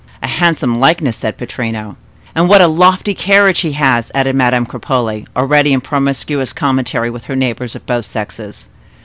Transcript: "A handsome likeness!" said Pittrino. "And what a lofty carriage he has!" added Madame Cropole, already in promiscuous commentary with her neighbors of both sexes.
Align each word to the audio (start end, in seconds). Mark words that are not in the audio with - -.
"A 0.23 0.27
handsome 0.27 0.79
likeness!" 0.79 1.15
said 1.15 1.37
Pittrino. 1.37 1.95
"And 2.33 2.49
what 2.49 2.59
a 2.59 2.65
lofty 2.65 3.13
carriage 3.13 3.59
he 3.59 3.73
has!" 3.73 4.11
added 4.15 4.35
Madame 4.35 4.65
Cropole, 4.65 5.27
already 5.35 5.73
in 5.73 5.79
promiscuous 5.81 6.53
commentary 6.53 7.11
with 7.11 7.25
her 7.25 7.35
neighbors 7.35 7.75
of 7.75 7.85
both 7.85 8.05
sexes. 8.05 8.67